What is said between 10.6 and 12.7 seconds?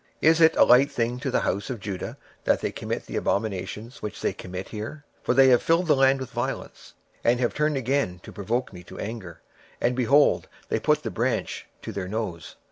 they put the branch to their nose.